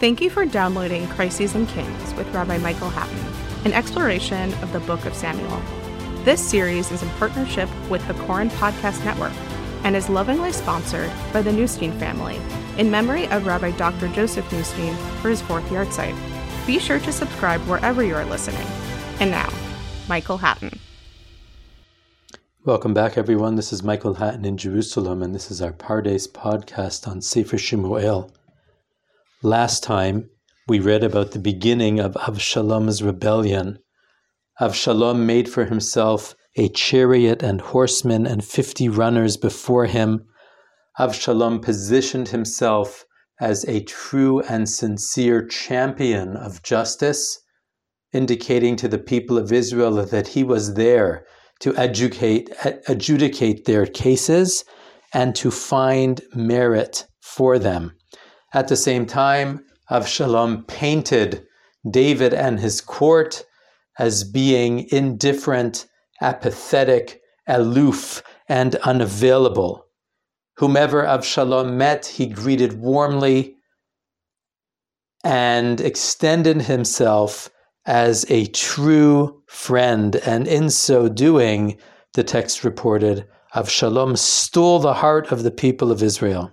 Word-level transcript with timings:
Thank 0.00 0.20
you 0.20 0.30
for 0.30 0.46
downloading 0.46 1.08
Crises 1.08 1.56
and 1.56 1.68
Kings 1.70 2.14
with 2.14 2.32
Rabbi 2.32 2.58
Michael 2.58 2.88
Hattin, 2.88 3.18
an 3.64 3.72
exploration 3.72 4.54
of 4.62 4.72
the 4.72 4.78
Book 4.78 5.04
of 5.06 5.12
Samuel. 5.12 5.60
This 6.22 6.40
series 6.40 6.92
is 6.92 7.02
in 7.02 7.08
partnership 7.10 7.68
with 7.90 8.06
the 8.06 8.14
Koren 8.14 8.48
Podcast 8.48 9.04
Network 9.04 9.32
and 9.82 9.96
is 9.96 10.08
lovingly 10.08 10.52
sponsored 10.52 11.10
by 11.32 11.42
the 11.42 11.50
Newstein 11.50 11.90
family 11.98 12.40
in 12.76 12.92
memory 12.92 13.26
of 13.30 13.44
Rabbi 13.44 13.72
Dr. 13.72 14.06
Joseph 14.10 14.52
Newstein 14.52 14.94
for 15.20 15.30
his 15.30 15.42
fourth 15.42 15.68
yahrzeit. 15.68 16.16
Be 16.64 16.78
sure 16.78 17.00
to 17.00 17.10
subscribe 17.10 17.60
wherever 17.62 18.04
you 18.04 18.14
are 18.14 18.24
listening. 18.24 18.68
And 19.18 19.32
now, 19.32 19.52
Michael 20.08 20.38
Hattin. 20.38 20.78
Welcome 22.64 22.94
back, 22.94 23.18
everyone. 23.18 23.56
This 23.56 23.72
is 23.72 23.82
Michael 23.82 24.14
Hattin 24.14 24.44
in 24.44 24.58
Jerusalem, 24.58 25.24
and 25.24 25.34
this 25.34 25.50
is 25.50 25.60
our 25.60 25.72
Pardes 25.72 26.28
podcast 26.28 27.08
on 27.08 27.20
Sefer 27.20 27.58
Shemuel. 27.58 28.30
Last 29.44 29.84
time, 29.84 30.30
we 30.66 30.80
read 30.80 31.04
about 31.04 31.30
the 31.30 31.38
beginning 31.38 32.00
of 32.00 32.14
Avshalom's 32.14 33.04
rebellion. 33.04 33.78
Avshalom 34.60 35.26
made 35.26 35.48
for 35.48 35.66
himself 35.66 36.34
a 36.56 36.68
chariot 36.70 37.40
and 37.40 37.60
horsemen 37.60 38.26
and 38.26 38.44
fifty 38.44 38.88
runners 38.88 39.36
before 39.36 39.86
him. 39.86 40.26
Avshalom 40.98 41.62
positioned 41.62 42.30
himself 42.30 43.04
as 43.40 43.64
a 43.66 43.84
true 43.84 44.40
and 44.40 44.68
sincere 44.68 45.46
champion 45.46 46.36
of 46.36 46.64
justice, 46.64 47.38
indicating 48.12 48.74
to 48.74 48.88
the 48.88 48.98
people 48.98 49.38
of 49.38 49.52
Israel 49.52 50.04
that 50.04 50.26
he 50.26 50.42
was 50.42 50.74
there 50.74 51.24
to 51.60 51.72
adjudicate, 51.80 52.50
adjudicate 52.88 53.66
their 53.66 53.86
cases 53.86 54.64
and 55.14 55.36
to 55.36 55.52
find 55.52 56.22
merit 56.34 57.06
for 57.20 57.60
them. 57.60 57.92
At 58.54 58.68
the 58.68 58.76
same 58.76 59.06
time, 59.06 59.64
Avshalom 59.90 60.66
painted 60.66 61.46
David 61.90 62.32
and 62.32 62.60
his 62.60 62.80
court 62.80 63.44
as 63.98 64.24
being 64.24 64.88
indifferent, 64.90 65.86
apathetic, 66.20 67.20
aloof, 67.46 68.22
and 68.48 68.76
unavailable. 68.76 69.86
Whomever 70.56 71.04
Avshalom 71.04 71.74
met, 71.74 72.06
he 72.06 72.26
greeted 72.26 72.80
warmly 72.80 73.56
and 75.24 75.80
extended 75.80 76.62
himself 76.62 77.50
as 77.86 78.24
a 78.30 78.46
true 78.46 79.42
friend. 79.46 80.16
And 80.16 80.46
in 80.46 80.70
so 80.70 81.08
doing, 81.08 81.78
the 82.14 82.24
text 82.24 82.64
reported, 82.64 83.26
Avshalom 83.54 84.16
stole 84.16 84.78
the 84.78 84.94
heart 84.94 85.32
of 85.32 85.42
the 85.42 85.50
people 85.50 85.90
of 85.90 86.02
Israel. 86.02 86.52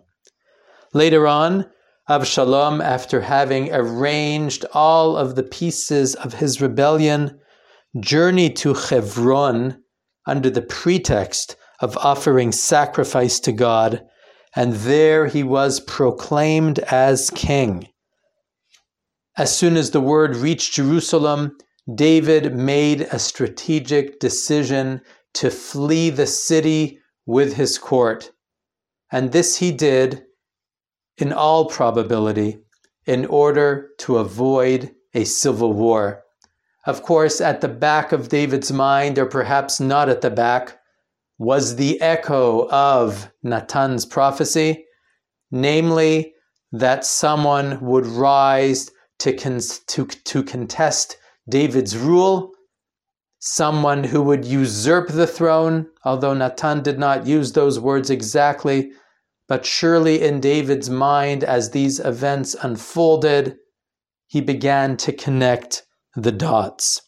Later 0.93 1.27
on, 1.27 1.69
Avshalom, 2.07 2.83
after 2.83 3.21
having 3.21 3.73
arranged 3.73 4.63
all 4.73 5.17
of 5.17 5.35
the 5.35 5.43
pieces 5.43 6.13
of 6.13 6.35
his 6.35 6.61
rebellion, 6.61 7.39
journeyed 7.99 8.55
to 8.57 8.75
Hebron 8.75 9.81
under 10.27 10.51
the 10.51 10.61
pretext 10.61 11.55
of 11.79 11.97
offering 11.97 12.51
sacrifice 12.51 13.39
to 13.39 13.51
God, 13.51 14.03
and 14.55 14.73
there 14.73 15.25
he 15.25 15.41
was 15.41 15.79
proclaimed 15.79 16.79
as 16.79 17.31
king. 17.31 17.87
As 19.35 19.55
soon 19.55 19.75
as 19.75 19.91
the 19.91 19.99
word 19.99 20.35
reached 20.35 20.75
Jerusalem, 20.75 21.57
David 21.93 22.55
made 22.55 23.01
a 23.01 23.19
strategic 23.19 24.19
decision 24.19 25.01
to 25.33 25.49
flee 25.49 26.11
the 26.11 26.27
city 26.27 26.99
with 27.25 27.55
his 27.55 27.77
court. 27.77 28.31
And 29.11 29.31
this 29.31 29.57
he 29.57 29.71
did, 29.71 30.23
in 31.17 31.31
all 31.31 31.65
probability, 31.65 32.59
in 33.05 33.25
order 33.25 33.89
to 33.99 34.17
avoid 34.17 34.93
a 35.13 35.23
civil 35.23 35.73
war. 35.73 36.23
Of 36.85 37.03
course, 37.03 37.41
at 37.41 37.61
the 37.61 37.67
back 37.67 38.11
of 38.11 38.29
David's 38.29 38.71
mind, 38.71 39.17
or 39.17 39.25
perhaps 39.25 39.79
not 39.79 40.09
at 40.09 40.21
the 40.21 40.29
back, 40.29 40.77
was 41.37 41.75
the 41.75 41.99
echo 42.01 42.69
of 42.69 43.31
Natan's 43.43 44.05
prophecy, 44.05 44.85
namely 45.51 46.33
that 46.71 47.05
someone 47.05 47.79
would 47.81 48.05
rise 48.05 48.91
to, 49.19 49.33
con- 49.33 49.61
to, 49.87 50.05
to 50.05 50.43
contest 50.43 51.17
David's 51.49 51.97
rule, 51.97 52.51
someone 53.39 54.03
who 54.03 54.21
would 54.21 54.45
usurp 54.45 55.09
the 55.09 55.27
throne, 55.27 55.87
although 56.03 56.33
Natan 56.33 56.81
did 56.81 56.99
not 56.99 57.25
use 57.25 57.53
those 57.53 57.79
words 57.79 58.09
exactly, 58.09 58.91
but 59.47 59.65
surely 59.65 60.21
in 60.21 60.39
David's 60.39 60.89
mind, 60.89 61.43
as 61.43 61.71
these 61.71 61.99
events 61.99 62.55
unfolded, 62.61 63.57
he 64.27 64.41
began 64.41 64.97
to 64.97 65.13
connect 65.13 65.83
the 66.15 66.31
dots. 66.31 67.01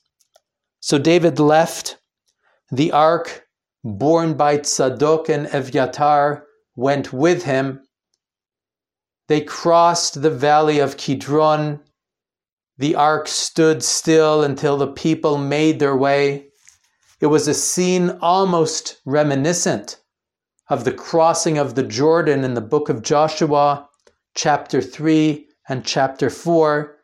So 0.80 0.98
David 0.98 1.40
left. 1.40 1.98
The 2.72 2.92
ark, 2.92 3.48
borne 3.84 4.36
by 4.36 4.58
Tzadok 4.58 5.30
and 5.30 5.48
Evyatar, 5.48 6.44
went 6.76 7.14
with 7.14 7.44
him. 7.44 7.82
They 9.28 9.42
crossed 9.42 10.22
the 10.22 10.30
valley 10.30 10.80
of 10.80 10.98
Kidron 10.98 11.80
the 12.78 12.96
ark 12.96 13.28
stood 13.28 13.82
still 13.82 14.44
until 14.44 14.78
the 14.78 14.88
people 14.88 15.38
made 15.38 15.80
their 15.80 15.96
way. 15.96 16.50
It 17.20 17.28
was 17.28 17.48
a 17.48 17.54
scene 17.54 18.18
almost 18.22 19.02
reminiscent 19.04 20.00
of 20.70 20.84
the 20.84 20.94
crossing 20.94 21.58
of 21.58 21.76
the 21.76 21.84
Jordan 21.84 22.44
in 22.44 22.54
the 22.54 22.62
book 22.62 22.90
of 22.90 23.02
Joshua, 23.02 23.88
chapter 24.36 24.82
3 24.82 25.48
and 25.70 25.86
chapter 25.86 26.30
4, 26.30 26.98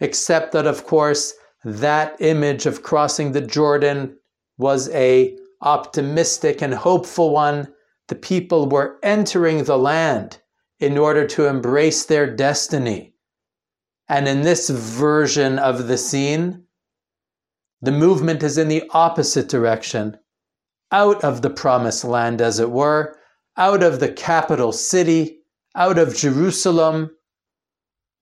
except 0.00 0.52
that, 0.52 0.66
of 0.66 0.84
course, 0.84 1.34
that 1.64 2.16
image 2.20 2.66
of 2.66 2.82
crossing 2.82 3.32
the 3.32 3.40
Jordan 3.40 4.16
was 4.58 4.88
a 4.90 5.36
optimistic 5.60 6.62
and 6.62 6.74
hopeful 6.74 7.30
one. 7.30 7.68
The 8.08 8.14
people 8.14 8.68
were 8.68 8.98
entering 9.02 9.64
the 9.64 9.78
land 9.78 10.38
in 10.78 10.96
order 10.96 11.26
to 11.26 11.46
embrace 11.46 12.04
their 12.04 12.34
destiny. 12.34 13.14
And 14.08 14.28
in 14.28 14.42
this 14.42 14.70
version 14.70 15.58
of 15.58 15.88
the 15.88 15.98
scene, 15.98 16.64
the 17.82 17.92
movement 17.92 18.42
is 18.42 18.56
in 18.56 18.68
the 18.68 18.88
opposite 18.90 19.48
direction, 19.48 20.16
out 20.92 21.22
of 21.24 21.42
the 21.42 21.50
promised 21.50 22.04
land, 22.04 22.40
as 22.40 22.58
it 22.58 22.70
were, 22.70 23.16
out 23.56 23.82
of 23.82 24.00
the 24.00 24.12
capital 24.12 24.72
city, 24.72 25.40
out 25.74 25.98
of 25.98 26.16
Jerusalem, 26.16 27.10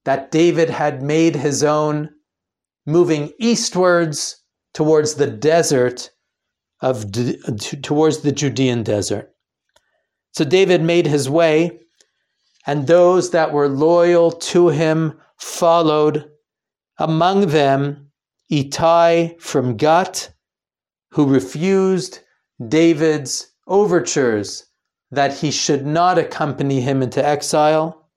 that 0.05 0.31
David 0.31 0.69
had 0.69 1.01
made 1.01 1.35
his 1.35 1.63
own, 1.63 2.09
moving 2.85 3.31
eastwards 3.39 4.43
towards 4.73 5.15
the 5.15 5.27
desert 5.27 6.11
of 6.81 7.11
towards 7.81 8.19
the 8.19 8.31
Judean 8.31 8.83
desert. 8.83 9.33
So 10.33 10.43
David 10.43 10.81
made 10.81 11.07
his 11.07 11.29
way, 11.29 11.79
and 12.67 12.85
those 12.85 13.31
that 13.31 13.53
were 13.53 13.69
loyal 13.69 14.31
to 14.31 14.69
him 14.69 15.19
followed, 15.37 16.29
among 16.97 17.47
them 17.47 18.11
Itai 18.51 19.39
from 19.41 19.77
Gat, 19.77 20.33
who 21.11 21.25
refused 21.25 22.19
David's 22.67 23.51
overtures 23.67 24.65
that 25.11 25.33
he 25.33 25.51
should 25.51 25.85
not 25.85 26.17
accompany 26.17 26.81
him 26.81 27.01
into 27.01 27.25
exile. 27.25 28.09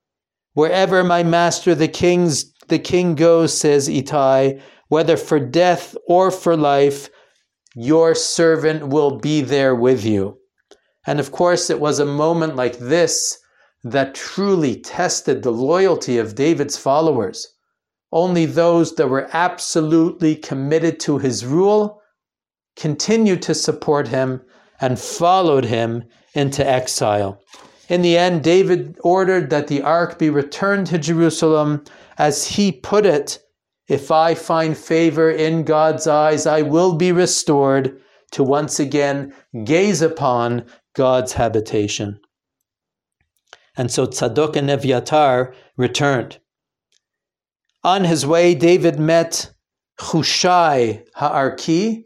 Wherever 0.54 1.03
my 1.04 1.22
master 1.22 1.75
the 1.75 1.88
king's 1.88 2.53
the 2.69 2.78
king 2.78 3.15
goes, 3.15 3.56
says 3.59 3.88
Itai, 3.88 4.60
whether 4.88 5.16
for 5.16 5.41
death 5.41 5.97
or 6.06 6.31
for 6.31 6.56
life, 6.56 7.09
your 7.75 8.15
servant 8.15 8.88
will 8.88 9.19
be 9.19 9.41
there 9.41 9.75
with 9.75 10.04
you. 10.04 10.38
And 11.06 11.19
of 11.19 11.32
course, 11.32 11.70
it 11.70 11.81
was 11.81 11.99
a 11.99 12.05
moment 12.05 12.56
like 12.56 12.78
this 12.78 13.38
that 13.84 14.15
truly 14.15 14.81
tested 14.81 15.43
the 15.43 15.50
loyalty 15.50 16.19
of 16.19 16.34
David's 16.34 16.76
followers. 16.76 17.46
Only 18.12 18.44
those 18.44 18.94
that 18.96 19.08
were 19.08 19.29
absolutely 19.32 20.37
committed 20.37 21.00
to 21.00 21.19
his 21.19 21.46
rule 21.46 21.98
continued 22.78 23.42
to 23.42 23.54
support 23.54 24.08
him 24.08 24.40
and 24.80 24.98
followed 24.98 25.64
him 25.64 26.04
into 26.34 26.66
exile. 26.66 27.42
In 27.88 28.02
the 28.02 28.16
end, 28.16 28.44
David 28.44 28.96
ordered 29.02 29.50
that 29.50 29.66
the 29.66 29.82
ark 29.82 30.19
be 30.19 30.30
returned 30.30 30.86
to 30.88 30.98
Jerusalem. 30.98 31.84
As 32.19 32.46
he 32.46 32.70
put 32.70 33.04
it, 33.04 33.40
if 33.88 34.10
I 34.10 34.34
find 34.34 34.76
favor 34.76 35.30
in 35.30 35.64
God's 35.64 36.06
eyes, 36.06 36.46
I 36.46 36.62
will 36.62 36.94
be 36.94 37.10
restored 37.10 38.00
to 38.32 38.42
once 38.42 38.78
again 38.78 39.32
gaze 39.64 40.02
upon 40.02 40.66
God's 40.94 41.32
habitation. 41.32 42.20
And 43.76 43.90
so 43.90 44.06
Tzadok 44.06 44.56
and 44.56 44.69
Evyatar 44.69 45.54
returned. 45.76 46.38
On 47.82 48.04
his 48.04 48.26
way, 48.26 48.54
David 48.54 48.98
met 48.98 49.52
Hushai 49.98 51.04
Ha'arki. 51.14 52.04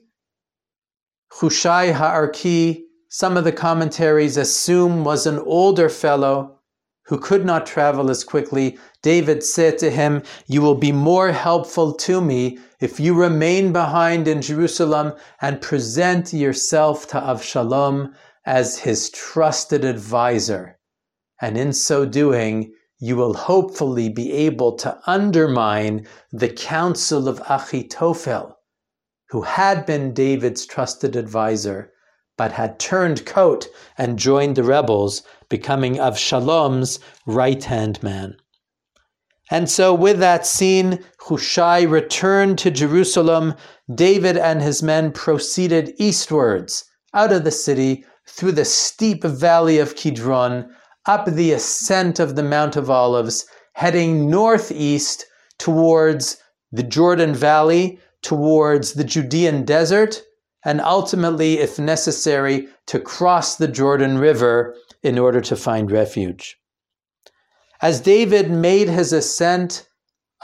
Hushai 1.41 1.93
Ha'arki, 1.93 2.85
some 3.09 3.37
of 3.37 3.45
the 3.45 3.53
commentaries 3.53 4.37
assume 4.37 5.03
was 5.03 5.27
an 5.27 5.39
older 5.39 5.89
fellow, 5.89 6.59
who 7.07 7.19
could 7.19 7.45
not 7.45 7.67
travel 7.67 8.11
as 8.11 8.23
quickly, 8.23 8.79
David 9.03 9.43
said 9.43 9.79
to 9.79 9.91
him, 9.91 10.23
You 10.47 10.63
will 10.63 10.75
be 10.75 10.93
more 10.93 11.33
helpful 11.33 11.95
to 11.95 12.21
me 12.21 12.59
if 12.81 13.01
you 13.01 13.15
remain 13.15 13.73
behind 13.73 14.29
in 14.29 14.41
Jerusalem 14.41 15.15
and 15.41 15.61
present 15.61 16.33
yourself 16.33 17.09
to 17.09 17.21
Avshalom 17.21 18.15
as 18.45 18.79
his 18.79 19.11
trusted 19.11 19.85
advisor. 19.85 20.79
And 21.41 21.59
in 21.59 21.73
so 21.73 22.07
doing, 22.07 22.73
you 22.99 23.17
will 23.17 23.35
hopefully 23.35 24.09
be 24.09 24.33
able 24.33 24.77
to 24.77 24.99
undermine 25.07 26.07
the 26.31 26.49
counsel 26.49 27.27
of 27.27 27.41
Achitophel, 27.41 28.55
who 29.33 29.41
had 29.41 29.87
been 29.87 30.13
David's 30.13 30.67
trusted 30.67 31.17
advisor, 31.17 31.91
but 32.37 32.53
had 32.53 32.79
turned 32.79 33.25
coat 33.25 33.67
and 33.97 34.19
joined 34.19 34.57
the 34.57 34.63
rebels, 34.63 35.23
becoming 35.49 35.99
Avshalom's 35.99 36.99
right 37.25 37.65
hand 37.65 38.03
man. 38.03 38.37
And 39.51 39.71
so, 39.71 39.95
with 39.95 40.19
that 40.19 40.47
scene, 40.47 41.03
Hushai 41.19 41.81
returned 41.81 42.59
to 42.59 42.71
Jerusalem. 42.71 43.55
David 43.95 44.37
and 44.37 44.61
his 44.61 44.83
men 44.83 45.13
proceeded 45.13 45.95
eastwards 45.97 46.85
out 47.15 47.33
of 47.33 47.45
the 47.45 47.51
city 47.51 48.05
through 48.29 48.53
the 48.53 48.67
steep 48.67 49.25
valley 49.25 49.79
of 49.79 49.97
Kidron 49.97 50.71
up 51.07 51.25
the 51.25 51.53
ascent 51.53 52.21
of 52.21 52.37
the 52.37 52.43
Mount 52.43 52.77
of 52.77 52.91
Olives, 52.91 53.47
heading 53.73 54.29
northeast 54.29 55.25
towards 55.59 56.37
the 56.71 56.83
Jordan 56.83 57.35
Valley, 57.35 57.99
towards 58.23 58.95
the 58.95 59.05
Judean 59.05 59.65
desert, 59.65 60.23
and 60.65 60.81
ultimately, 60.81 61.59
if 61.59 61.79
necessary, 61.79 62.69
to 62.87 63.01
cross 63.01 63.57
the 63.57 63.69
Jordan 63.69 64.19
River 64.19 64.77
in 65.03 65.19
order 65.19 65.41
to 65.41 65.57
find 65.57 65.91
refuge. 65.91 66.57
As 67.81 68.01
David 68.01 68.51
made 68.51 68.89
his 68.89 69.13
ascent 69.13 69.89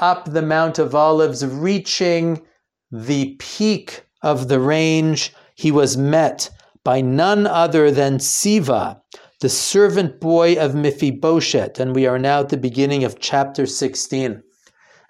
up 0.00 0.24
the 0.26 0.42
Mount 0.42 0.78
of 0.78 0.94
Olives, 0.94 1.46
reaching 1.46 2.42
the 2.90 3.36
peak 3.38 4.04
of 4.22 4.48
the 4.48 4.58
range, 4.58 5.32
he 5.54 5.70
was 5.70 5.96
met 5.96 6.50
by 6.84 7.00
none 7.00 7.46
other 7.46 7.90
than 7.90 8.18
Siva, 8.18 9.00
the 9.40 9.48
servant 9.48 10.20
boy 10.20 10.56
of 10.56 10.74
Mephibosheth, 10.74 11.78
and 11.78 11.94
we 11.94 12.06
are 12.06 12.18
now 12.18 12.40
at 12.40 12.48
the 12.48 12.56
beginning 12.56 13.04
of 13.04 13.20
chapter 13.20 13.66
16. 13.66 14.42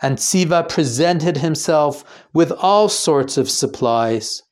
And 0.01 0.21
Siva 0.21 0.65
presented 0.69 1.39
himself 1.39 2.05
with 2.33 2.53
all 2.53 2.89
sorts 2.89 3.37
of 3.37 3.51
supplies, 3.51 4.43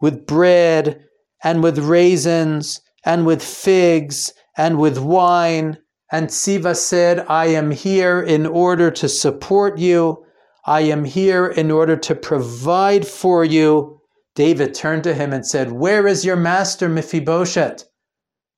with 0.00 0.26
bread, 0.26 1.04
and 1.44 1.62
with 1.62 1.78
raisins, 1.78 2.80
and 3.04 3.26
with 3.26 3.42
figs, 3.42 4.32
and 4.56 4.78
with 4.78 4.98
wine. 4.98 5.78
And 6.10 6.32
Siva 6.32 6.74
said, 6.74 7.24
I 7.28 7.46
am 7.46 7.70
here 7.70 8.20
in 8.20 8.46
order 8.46 8.90
to 8.92 9.08
support 9.08 9.78
you. 9.78 10.24
I 10.64 10.80
am 10.82 11.04
here 11.04 11.46
in 11.46 11.70
order 11.70 11.96
to 11.96 12.14
provide 12.14 13.06
for 13.06 13.44
you. 13.44 14.00
David 14.34 14.74
turned 14.74 15.04
to 15.04 15.14
him 15.14 15.32
and 15.32 15.46
said, 15.46 15.72
Where 15.72 16.06
is 16.06 16.24
your 16.24 16.36
master 16.36 16.88
Mephibosheth? 16.88 17.84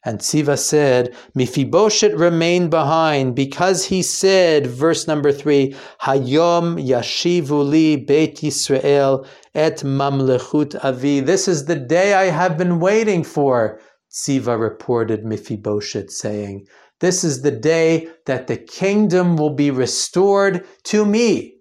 And 0.02 0.23
Siva 0.23 0.56
said, 0.56 1.14
Mephibosheth 1.35 2.14
remained 2.14 2.70
behind 2.70 3.35
because 3.35 3.85
he 3.85 4.02
said, 4.02 4.67
verse 4.67 5.06
number 5.06 5.31
three, 5.31 5.76
Hayom 6.02 6.82
yashivu 6.82 7.69
li 7.69 7.97
Beit 7.97 8.37
Yisrael 8.37 9.26
et 9.55 9.79
mamlechut 9.79 10.82
avi. 10.82 11.20
This 11.20 11.47
is 11.47 11.67
the 11.67 11.76
day 11.76 12.14
I 12.14 12.26
have 12.26 12.56
been 12.56 12.81
waiting 12.81 13.23
for, 13.23 13.79
Siva 14.08 14.56
reported 14.56 15.25
Mephibosheth, 15.25 16.11
saying, 16.11 16.67
This 17.00 17.23
is 17.23 17.43
the 17.43 17.50
day 17.50 18.08
that 18.25 18.47
the 18.47 18.56
kingdom 18.56 19.37
will 19.37 19.55
be 19.55 19.70
restored 19.70 20.67
to 20.85 21.05
me. 21.05 21.56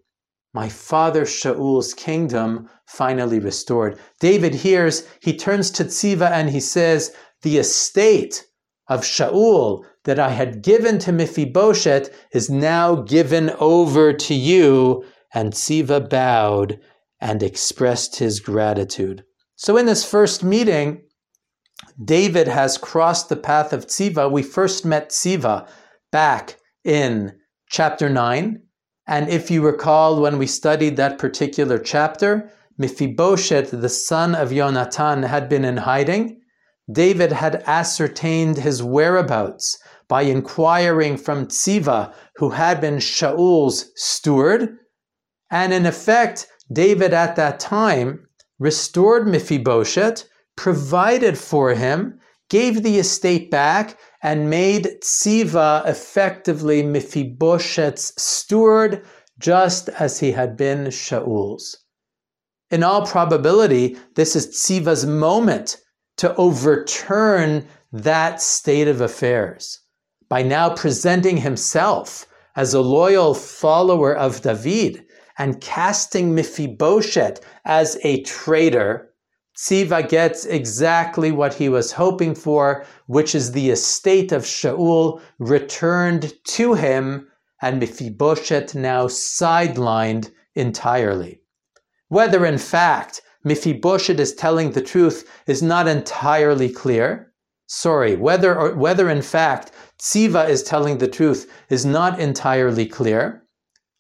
My 0.53 0.69
father 0.69 1.25
Shaul's 1.25 1.94
kingdom 1.94 2.69
finally 2.88 3.39
restored. 3.39 4.00
David 4.19 4.56
hears, 4.56 5.06
he 5.21 5.36
turns 5.36 5.69
to 5.71 5.89
Siva 5.91 6.30
and 6.33 6.50
he 6.50 6.59
says, 6.59 7.13
the 7.41 7.57
estate 7.57 8.45
of 8.88 9.01
Shaul 9.01 9.86
that 10.03 10.19
I 10.19 10.30
had 10.30 10.63
given 10.63 10.97
to 11.00 11.12
Mephibosheth 11.12 12.09
is 12.33 12.50
now 12.50 12.95
given 12.95 13.51
over 13.59 14.13
to 14.13 14.33
you. 14.33 15.06
And 15.33 15.56
Siva 15.56 16.01
bowed 16.01 16.80
and 17.21 17.44
expressed 17.44 18.18
his 18.18 18.39
gratitude. 18.39 19.24
So 19.56 19.77
in 19.77 19.86
this 19.86 20.09
first 20.09 20.44
meeting, 20.44 21.03
David 22.03 22.47
has 22.47 22.77
crossed 22.77 23.30
the 23.30 23.36
path 23.36 23.74
of 23.74 23.91
Siva. 23.91 24.27
We 24.30 24.41
first 24.41 24.86
met 24.86 25.12
Siva 25.12 25.68
back 26.12 26.57
in 26.83 27.38
chapter 27.69 28.09
9. 28.09 28.62
And 29.06 29.30
if 29.30 29.51
you 29.51 29.62
recall, 29.62 30.21
when 30.21 30.38
we 30.38 30.47
studied 30.47 30.97
that 30.97 31.19
particular 31.19 31.77
chapter, 31.77 32.51
Mephibosheth, 32.77 33.71
the 33.71 33.89
son 33.89 34.33
of 34.33 34.50
Yonatan, 34.50 35.27
had 35.27 35.50
been 35.50 35.65
in 35.65 35.77
hiding. 35.77 36.38
David 36.91 37.31
had 37.31 37.63
ascertained 37.68 38.57
his 38.57 38.81
whereabouts 38.81 39.77
by 40.07 40.24
inquiring 40.24 41.18
from 41.18 41.45
Tziva, 41.45 42.13
who 42.38 42.50
had 42.50 42.81
been 42.81 43.00
Shaul's 43.00 43.91
steward. 43.95 44.77
And 45.51 45.71
in 45.71 45.86
effect, 45.86 46.47
David 46.71 47.13
at 47.13 47.36
that 47.36 47.59
time 47.59 48.27
restored 48.57 49.27
Mephibosheth, 49.27 50.25
provided 50.56 51.38
for 51.38 51.74
him, 51.74 52.19
gave 52.50 52.81
the 52.81 52.97
estate 52.97 53.51
back, 53.51 53.97
and 54.24 54.50
made 54.50 55.00
Tziva 55.01 55.88
effectively 55.88 56.81
Mephibosheth's 56.81 58.13
steward, 58.21 59.06
just 59.38 59.89
as 59.89 60.19
he 60.19 60.31
had 60.31 60.57
been 60.57 60.89
Shaul's. 60.89 61.77
In 62.71 62.83
all 62.83 63.06
probability, 63.06 63.97
this 64.15 64.36
is 64.36 64.47
Tziva's 64.47 65.06
moment 65.06 65.77
to 66.19 66.36
overturn 66.36 67.66
that 67.94 68.42
state 68.42 68.89
of 68.89 69.00
affairs 69.00 69.80
by 70.27 70.44
now 70.44 70.69
presenting 70.69 71.38
himself 71.38 72.27
as 72.57 72.74
a 72.74 72.81
loyal 72.81 73.33
follower 73.33 74.13
of 74.13 74.42
David 74.42 75.06
and 75.38 75.62
casting 75.62 76.36
Mephibosheth 76.36 77.39
as 77.63 77.98
a 78.04 78.21
traitor, 78.24 79.13
Siva 79.56 80.04
gets 80.04 80.44
exactly 80.45 81.31
what 81.31 81.54
he 81.54 81.69
was 81.69 81.94
hoping 81.94 82.36
for, 82.36 82.86
which 83.07 83.33
is 83.33 83.54
the 83.54 83.69
estate 83.69 84.33
of 84.33 84.44
Shaul 84.44 85.22
returned 85.39 86.33
to 86.48 86.74
him, 86.74 87.30
and 87.62 87.80
Mephibosheth 87.80 88.75
now 88.75 89.07
sidelined 89.07 90.31
entirely. 90.53 91.39
Whether 92.10 92.46
in 92.46 92.58
fact 92.58 93.22
Mephibosheth 93.43 94.19
is 94.19 94.34
telling 94.34 94.72
the 94.72 94.81
truth 94.81 95.29
is 95.48 95.62
not 95.62 95.88
entirely 95.88 96.69
clear. 96.69 97.31
Sorry, 97.67 98.15
whether 98.15 98.58
or 98.58 98.75
whether 98.75 99.10
in 99.10 99.22
fact 99.22 99.72
Tziva 100.00 100.50
is 100.50 100.63
telling 100.63 100.98
the 100.98 101.08
truth 101.08 101.50
is 101.69 101.86
not 101.86 102.19
entirely 102.19 102.86
clear. 102.86 103.43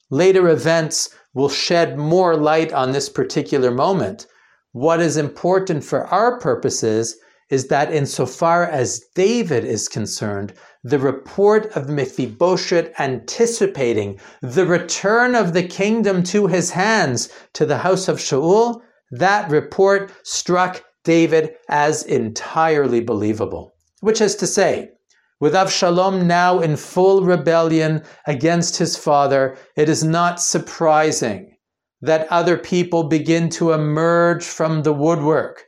Later 0.09 0.49
events 0.49 1.09
will 1.33 1.49
shed 1.49 1.97
more 1.97 2.35
light 2.35 2.73
on 2.73 2.91
this 2.91 3.09
particular 3.09 3.71
moment. 3.71 4.27
What 4.71 4.99
is 4.99 5.17
important 5.17 5.83
for 5.83 6.05
our 6.07 6.39
purposes 6.39 7.15
is 7.49 7.67
that 7.67 7.93
insofar 7.93 8.65
as 8.65 9.03
David 9.15 9.63
is 9.65 9.87
concerned, 9.87 10.53
the 10.83 10.99
report 10.99 11.65
of 11.75 11.89
Mephibosheth 11.89 12.91
anticipating 12.99 14.19
the 14.41 14.65
return 14.65 15.35
of 15.35 15.53
the 15.53 15.63
kingdom 15.63 16.23
to 16.23 16.47
his 16.47 16.71
hands 16.71 17.29
to 17.53 17.65
the 17.65 17.79
house 17.79 18.07
of 18.07 18.17
Shaul 18.17 18.81
that 19.11 19.49
report 19.49 20.11
struck 20.23 20.83
David 21.03 21.55
as 21.69 22.03
entirely 22.03 23.01
believable. 23.01 23.73
Which 24.01 24.21
is 24.21 24.35
to 24.37 24.47
say, 24.47 24.91
with 25.39 25.53
Avshalom 25.53 26.25
now 26.25 26.59
in 26.59 26.75
full 26.75 27.23
rebellion 27.23 28.03
against 28.27 28.77
his 28.77 28.97
father, 28.97 29.57
it 29.75 29.87
is 29.87 30.03
not 30.03 30.41
surprising 30.41 31.55
that 32.01 32.27
other 32.29 32.57
people 32.57 33.03
begin 33.03 33.49
to 33.49 33.71
emerge 33.71 34.43
from 34.43 34.83
the 34.83 34.93
woodwork. 34.93 35.65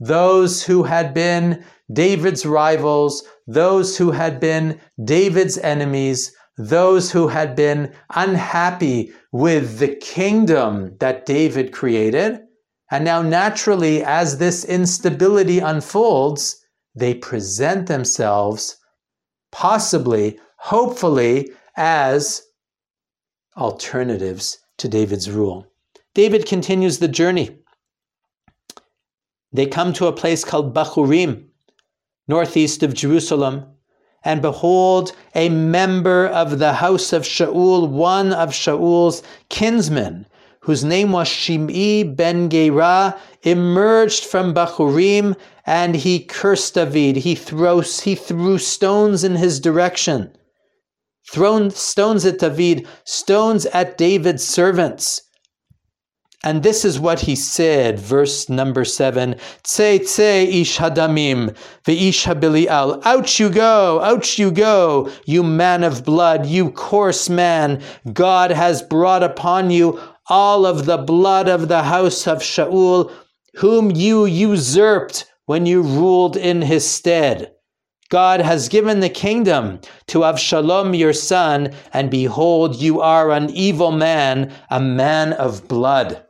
Those 0.00 0.62
who 0.62 0.82
had 0.82 1.14
been 1.14 1.64
David's 1.92 2.44
rivals, 2.44 3.22
those 3.46 3.96
who 3.96 4.10
had 4.10 4.40
been 4.40 4.80
David's 5.04 5.58
enemies, 5.58 6.34
those 6.56 7.12
who 7.12 7.28
had 7.28 7.54
been 7.54 7.92
unhappy 8.14 9.12
with 9.30 9.78
the 9.78 9.94
kingdom 9.96 10.96
that 11.00 11.24
David 11.26 11.72
created, 11.72 12.40
and 12.92 13.06
now, 13.06 13.22
naturally, 13.22 14.04
as 14.04 14.36
this 14.36 14.66
instability 14.66 15.60
unfolds, 15.60 16.62
they 16.94 17.14
present 17.14 17.86
themselves, 17.86 18.76
possibly, 19.50 20.38
hopefully, 20.58 21.52
as 21.74 22.42
alternatives 23.56 24.58
to 24.76 24.88
David's 24.88 25.30
rule. 25.30 25.66
David 26.12 26.44
continues 26.44 26.98
the 26.98 27.08
journey. 27.08 27.56
They 29.54 29.64
come 29.64 29.94
to 29.94 30.06
a 30.06 30.12
place 30.12 30.44
called 30.44 30.74
Bachurim, 30.74 31.46
northeast 32.28 32.82
of 32.82 32.92
Jerusalem, 32.92 33.64
and 34.22 34.42
behold, 34.42 35.12
a 35.34 35.48
member 35.48 36.26
of 36.26 36.58
the 36.58 36.74
house 36.74 37.14
of 37.14 37.22
Shaul, 37.22 37.88
one 37.88 38.34
of 38.34 38.50
Shaul's 38.50 39.22
kinsmen, 39.48 40.26
whose 40.62 40.84
name 40.84 41.12
was 41.12 41.28
Shimei 41.28 42.04
ben 42.04 42.48
Gera, 42.48 43.18
emerged 43.42 44.24
from 44.24 44.54
Bahurim, 44.54 45.36
and 45.66 45.96
he 45.96 46.20
cursed 46.20 46.74
David. 46.74 47.16
He, 47.16 47.34
throws, 47.34 48.00
he 48.00 48.14
threw 48.14 48.58
stones 48.58 49.24
in 49.24 49.36
his 49.36 49.58
direction. 49.58 50.32
Thrown 51.30 51.70
stones 51.70 52.24
at 52.24 52.38
David, 52.38 52.86
stones 53.04 53.66
at 53.66 53.98
David's 53.98 54.44
servants. 54.46 55.22
And 56.44 56.64
this 56.64 56.84
is 56.84 56.98
what 56.98 57.20
he 57.20 57.36
said, 57.36 58.00
verse 58.00 58.48
number 58.48 58.84
seven. 58.84 59.36
Tse 59.62 60.00
tse 60.00 60.42
ish 60.60 60.76
hadamim, 60.76 61.56
ve'ish 61.84 62.26
habilial. 62.26 63.00
Out 63.04 63.38
you 63.38 63.48
go, 63.48 64.00
out 64.00 64.38
you 64.38 64.50
go, 64.50 65.08
you 65.24 65.44
man 65.44 65.84
of 65.84 66.04
blood, 66.04 66.46
you 66.46 66.72
coarse 66.72 67.28
man. 67.28 67.80
God 68.12 68.50
has 68.50 68.82
brought 68.82 69.22
upon 69.22 69.70
you 69.70 70.00
all 70.28 70.66
of 70.66 70.86
the 70.86 70.98
blood 70.98 71.48
of 71.48 71.68
the 71.68 71.82
house 71.82 72.26
of 72.26 72.38
Shaul, 72.38 73.12
whom 73.54 73.90
you 73.90 74.24
usurped 74.24 75.26
when 75.46 75.66
you 75.66 75.82
ruled 75.82 76.36
in 76.36 76.62
his 76.62 76.88
stead. 76.88 77.52
God 78.08 78.40
has 78.40 78.68
given 78.68 79.00
the 79.00 79.08
kingdom 79.08 79.80
to 80.08 80.18
Avshalom 80.18 80.96
your 80.98 81.14
son, 81.14 81.74
and 81.92 82.10
behold, 82.10 82.76
you 82.76 83.00
are 83.00 83.30
an 83.30 83.48
evil 83.50 83.90
man, 83.90 84.52
a 84.70 84.80
man 84.80 85.32
of 85.32 85.66
blood. 85.66 86.22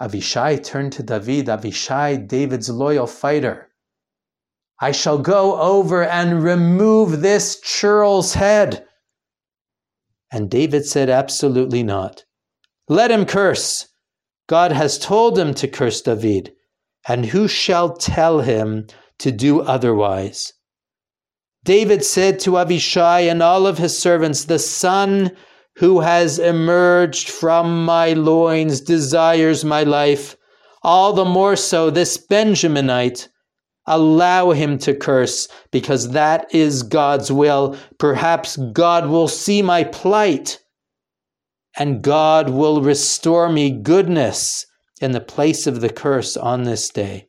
Avishai 0.00 0.62
turned 0.62 0.92
to 0.92 1.02
David, 1.02 1.46
Avishai, 1.46 2.26
David's 2.26 2.70
loyal 2.70 3.06
fighter. 3.06 3.68
I 4.80 4.92
shall 4.92 5.18
go 5.18 5.60
over 5.60 6.04
and 6.04 6.42
remove 6.42 7.20
this 7.20 7.60
churl's 7.60 8.34
head. 8.34 8.86
And 10.32 10.50
David 10.50 10.86
said, 10.86 11.10
Absolutely 11.10 11.82
not. 11.82 12.24
Let 12.90 13.12
him 13.12 13.24
curse. 13.24 13.86
God 14.48 14.72
has 14.72 14.98
told 14.98 15.38
him 15.38 15.54
to 15.54 15.68
curse 15.68 16.02
David, 16.02 16.52
and 17.06 17.24
who 17.24 17.46
shall 17.46 17.94
tell 17.94 18.40
him 18.40 18.88
to 19.20 19.30
do 19.30 19.60
otherwise? 19.60 20.52
David 21.62 22.04
said 22.04 22.40
to 22.40 22.58
Abishai 22.58 23.20
and 23.20 23.44
all 23.44 23.68
of 23.68 23.78
his 23.78 23.96
servants, 23.96 24.42
The 24.42 24.58
son 24.58 25.30
who 25.76 26.00
has 26.00 26.40
emerged 26.40 27.28
from 27.30 27.84
my 27.84 28.14
loins 28.14 28.80
desires 28.80 29.64
my 29.64 29.84
life. 29.84 30.36
All 30.82 31.12
the 31.12 31.24
more 31.24 31.54
so, 31.54 31.90
this 31.90 32.18
Benjaminite, 32.18 33.28
allow 33.86 34.50
him 34.50 34.78
to 34.78 34.96
curse, 34.96 35.46
because 35.70 36.10
that 36.10 36.52
is 36.52 36.82
God's 36.82 37.30
will. 37.30 37.76
Perhaps 37.98 38.56
God 38.72 39.06
will 39.06 39.28
see 39.28 39.62
my 39.62 39.84
plight, 39.84 40.58
and 41.78 42.02
God 42.02 42.50
will 42.50 42.82
restore 42.82 43.48
me 43.48 43.70
goodness 43.70 44.66
in 45.00 45.12
the 45.12 45.20
place 45.20 45.66
of 45.66 45.80
the 45.80 45.88
curse 45.88 46.36
on 46.36 46.64
this 46.64 46.88
day. 46.88 47.28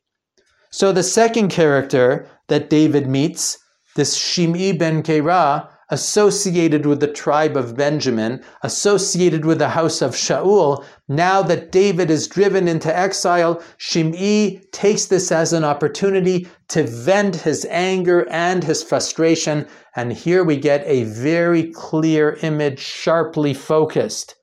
So, 0.70 0.92
the 0.92 1.02
second 1.02 1.50
character 1.50 2.28
that 2.48 2.70
David 2.70 3.06
meets, 3.06 3.58
this 3.94 4.16
Shimei 4.16 4.72
ben 4.72 5.02
Gera, 5.02 5.68
associated 5.92 6.86
with 6.86 7.00
the 7.00 7.06
tribe 7.06 7.54
of 7.54 7.76
Benjamin, 7.76 8.42
associated 8.62 9.44
with 9.44 9.58
the 9.58 9.68
house 9.68 10.00
of 10.00 10.12
Shaul. 10.12 10.82
Now 11.06 11.42
that 11.42 11.70
David 11.70 12.10
is 12.10 12.26
driven 12.26 12.66
into 12.66 12.96
exile, 12.96 13.62
Shimei 13.76 14.62
takes 14.72 15.04
this 15.04 15.30
as 15.30 15.52
an 15.52 15.64
opportunity 15.64 16.48
to 16.68 16.86
vent 16.86 17.36
his 17.36 17.66
anger 17.68 18.26
and 18.30 18.64
his 18.64 18.82
frustration. 18.82 19.66
And 19.94 20.14
here 20.14 20.42
we 20.42 20.56
get 20.56 20.82
a 20.86 21.04
very 21.04 21.70
clear 21.72 22.38
image, 22.40 22.80
sharply 22.80 23.52
focused. 23.52 24.34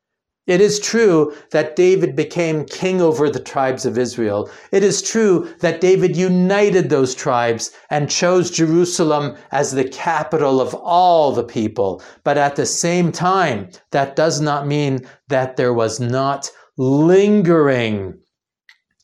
It 0.49 0.61
is 0.61 0.79
true 0.79 1.31
that 1.51 1.75
David 1.75 2.15
became 2.15 2.65
king 2.65 3.01
over 3.01 3.29
the 3.29 3.39
tribes 3.39 3.85
of 3.85 3.99
Israel. 3.99 4.49
It 4.71 4.83
is 4.83 5.03
true 5.03 5.47
that 5.59 5.79
David 5.79 6.17
united 6.17 6.89
those 6.89 7.13
tribes 7.13 7.69
and 7.91 8.09
chose 8.09 8.49
Jerusalem 8.49 9.37
as 9.51 9.73
the 9.73 9.87
capital 9.87 10.59
of 10.59 10.73
all 10.73 11.31
the 11.31 11.43
people. 11.43 12.01
But 12.23 12.39
at 12.39 12.55
the 12.55 12.65
same 12.65 13.11
time, 13.11 13.69
that 13.91 14.15
does 14.15 14.41
not 14.41 14.65
mean 14.65 15.07
that 15.27 15.55
there 15.55 15.73
was 15.73 15.99
not 15.99 16.49
lingering 16.79 18.17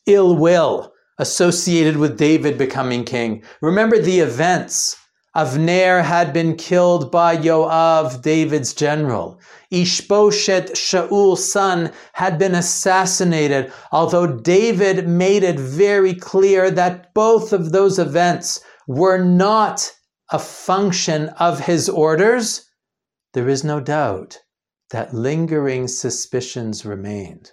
ill 0.06 0.34
will 0.34 0.92
associated 1.18 1.96
with 1.96 2.18
David 2.18 2.58
becoming 2.58 3.04
king. 3.04 3.44
Remember 3.62 4.00
the 4.00 4.18
events. 4.18 4.96
Avner 5.36 6.02
had 6.02 6.32
been 6.32 6.56
killed 6.56 7.10
by 7.12 7.36
Yoav, 7.36 8.22
David's 8.22 8.72
general. 8.72 9.38
Ishbosheth, 9.70 10.72
Shaul's 10.72 11.52
son, 11.52 11.92
had 12.14 12.38
been 12.38 12.54
assassinated, 12.54 13.70
although 13.92 14.26
David 14.26 15.06
made 15.06 15.42
it 15.42 15.60
very 15.60 16.14
clear 16.14 16.70
that 16.70 17.12
both 17.12 17.52
of 17.52 17.72
those 17.72 17.98
events 17.98 18.60
were 18.86 19.18
not 19.18 19.92
a 20.32 20.38
function 20.38 21.28
of 21.38 21.60
his 21.60 21.90
orders. 21.90 22.70
There 23.34 23.50
is 23.50 23.62
no 23.62 23.78
doubt 23.78 24.38
that 24.88 25.12
lingering 25.12 25.86
suspicions 25.86 26.86
remained, 26.86 27.52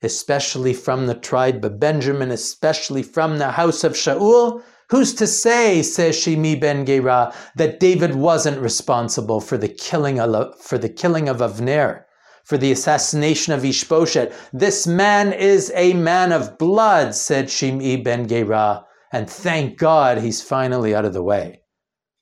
especially 0.00 0.74
from 0.74 1.06
the 1.06 1.16
tribe 1.16 1.64
of 1.64 1.80
Benjamin, 1.80 2.30
especially 2.30 3.02
from 3.02 3.38
the 3.38 3.50
house 3.50 3.82
of 3.82 3.94
Shaul 3.94 4.62
Who's 4.90 5.14
to 5.14 5.26
say, 5.26 5.82
says 5.82 6.16
Shimi 6.16 6.60
ben 6.60 6.86
Gera, 6.86 7.34
that 7.56 7.80
David 7.80 8.14
wasn't 8.14 8.60
responsible 8.60 9.40
for 9.40 9.58
the 9.58 9.68
killing 9.68 10.20
of, 10.20 10.60
for 10.60 10.78
the 10.78 10.88
killing 10.88 11.28
of 11.28 11.38
Avner, 11.38 12.04
for 12.44 12.56
the 12.56 12.70
assassination 12.70 13.52
of 13.52 13.64
Ishbosheth? 13.64 14.50
This 14.52 14.86
man 14.86 15.32
is 15.32 15.72
a 15.74 15.94
man 15.94 16.30
of 16.30 16.56
blood, 16.56 17.16
said 17.16 17.46
Shimi 17.46 18.02
ben 18.02 18.28
Gera, 18.28 18.84
and 19.12 19.28
thank 19.28 19.76
God 19.76 20.18
he's 20.18 20.40
finally 20.40 20.94
out 20.94 21.04
of 21.04 21.12
the 21.12 21.22
way. 21.22 21.62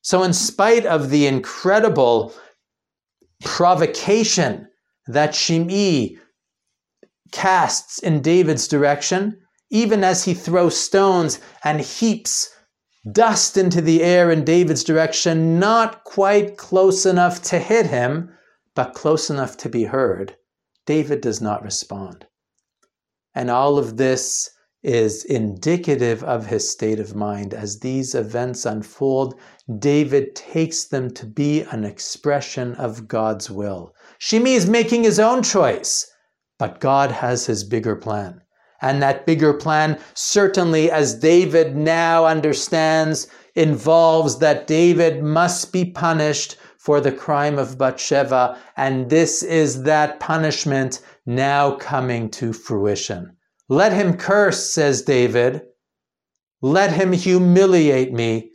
So, 0.00 0.22
in 0.22 0.32
spite 0.32 0.86
of 0.86 1.10
the 1.10 1.26
incredible 1.26 2.32
provocation 3.44 4.68
that 5.06 5.34
Shimei 5.34 6.16
casts 7.30 7.98
in 7.98 8.22
David's 8.22 8.68
direction, 8.68 9.38
even 9.70 10.02
as 10.02 10.24
he 10.24 10.32
throws 10.32 10.78
stones 10.78 11.40
and 11.62 11.80
heaps 11.80 12.53
dust 13.12 13.56
into 13.56 13.80
the 13.80 14.02
air 14.02 14.30
in 14.30 14.44
David's 14.44 14.84
direction, 14.84 15.58
not 15.58 16.04
quite 16.04 16.56
close 16.56 17.04
enough 17.06 17.42
to 17.42 17.58
hit 17.58 17.86
him, 17.86 18.30
but 18.74 18.94
close 18.94 19.30
enough 19.30 19.56
to 19.58 19.68
be 19.68 19.84
heard. 19.84 20.36
David 20.86 21.20
does 21.20 21.40
not 21.40 21.62
respond. 21.62 22.26
And 23.34 23.50
all 23.50 23.78
of 23.78 23.96
this 23.96 24.50
is 24.82 25.24
indicative 25.24 26.22
of 26.22 26.46
his 26.46 26.70
state 26.70 27.00
of 27.00 27.14
mind. 27.16 27.54
As 27.54 27.80
these 27.80 28.14
events 28.14 28.66
unfold, 28.66 29.34
David 29.78 30.36
takes 30.36 30.84
them 30.84 31.10
to 31.14 31.24
be 31.24 31.62
an 31.62 31.84
expression 31.84 32.74
of 32.74 33.08
God's 33.08 33.50
will. 33.50 33.94
Shimei 34.18 34.54
is 34.54 34.68
making 34.68 35.04
his 35.04 35.18
own 35.18 35.42
choice, 35.42 36.06
but 36.58 36.80
God 36.80 37.10
has 37.10 37.46
his 37.46 37.64
bigger 37.64 37.96
plan. 37.96 38.42
And 38.84 39.02
that 39.02 39.24
bigger 39.24 39.54
plan, 39.54 39.98
certainly 40.12 40.90
as 40.90 41.18
David 41.18 41.74
now 41.74 42.26
understands, 42.26 43.26
involves 43.54 44.40
that 44.40 44.66
David 44.66 45.22
must 45.24 45.72
be 45.72 45.86
punished 45.86 46.58
for 46.76 47.00
the 47.00 47.10
crime 47.10 47.58
of 47.58 47.78
Bathsheba. 47.78 48.58
And 48.76 49.08
this 49.08 49.42
is 49.42 49.84
that 49.84 50.20
punishment 50.20 51.00
now 51.24 51.76
coming 51.76 52.28
to 52.32 52.52
fruition. 52.52 53.34
Let 53.70 53.94
him 53.94 54.18
curse, 54.18 54.74
says 54.74 55.00
David. 55.00 55.62
Let 56.60 56.92
him 56.92 57.12
humiliate 57.12 58.12
me. 58.12 58.50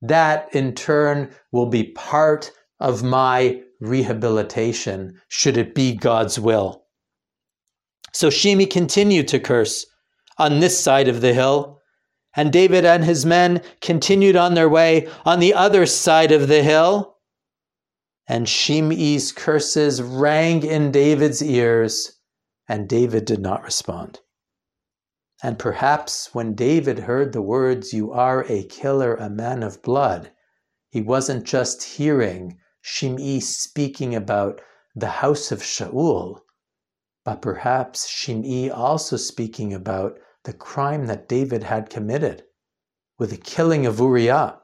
That 0.00 0.52
in 0.52 0.74
turn 0.74 1.30
will 1.52 1.66
be 1.66 1.92
part 1.92 2.50
of 2.80 3.04
my 3.04 3.62
rehabilitation, 3.80 5.20
should 5.28 5.56
it 5.56 5.72
be 5.72 5.94
God's 5.94 6.40
will. 6.40 6.81
So 8.12 8.30
Shimei 8.30 8.66
continued 8.66 9.28
to 9.28 9.40
curse 9.40 9.86
on 10.38 10.60
this 10.60 10.78
side 10.78 11.08
of 11.08 11.20
the 11.20 11.32
hill, 11.32 11.80
and 12.34 12.52
David 12.52 12.84
and 12.84 13.04
his 13.04 13.26
men 13.26 13.62
continued 13.80 14.36
on 14.36 14.54
their 14.54 14.68
way 14.68 15.08
on 15.24 15.40
the 15.40 15.54
other 15.54 15.86
side 15.86 16.32
of 16.32 16.48
the 16.48 16.62
hill. 16.62 17.16
And 18.28 18.48
Shimei's 18.48 19.32
curses 19.32 20.00
rang 20.00 20.62
in 20.62 20.92
David's 20.92 21.42
ears, 21.42 22.18
and 22.68 22.88
David 22.88 23.24
did 23.24 23.40
not 23.40 23.62
respond. 23.62 24.20
And 25.42 25.58
perhaps 25.58 26.32
when 26.32 26.54
David 26.54 27.00
heard 27.00 27.32
the 27.32 27.42
words, 27.42 27.92
You 27.92 28.12
are 28.12 28.44
a 28.48 28.62
killer, 28.64 29.16
a 29.16 29.28
man 29.28 29.62
of 29.62 29.82
blood, 29.82 30.30
he 30.88 31.00
wasn't 31.00 31.44
just 31.44 31.82
hearing 31.82 32.58
Shimei 32.82 33.40
speaking 33.40 34.14
about 34.14 34.60
the 34.94 35.08
house 35.08 35.50
of 35.50 35.62
Shaul, 35.62 36.41
but 37.24 37.42
perhaps 37.42 38.08
Shimei 38.08 38.70
also 38.70 39.16
speaking 39.16 39.72
about 39.72 40.18
the 40.44 40.52
crime 40.52 41.06
that 41.06 41.28
David 41.28 41.62
had 41.62 41.90
committed 41.90 42.42
with 43.18 43.30
the 43.30 43.36
killing 43.36 43.86
of 43.86 44.00
Uriah. 44.00 44.58